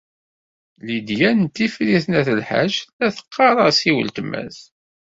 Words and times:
Lidya 0.85 1.31
n 1.39 1.43
Tifrit 1.55 2.05
n 2.09 2.13
At 2.19 2.27
Lḥaǧ 2.39 2.73
tella 2.85 3.07
teɣɣar-as 3.15 3.79
i 3.89 3.91
weltma-s. 3.95 4.57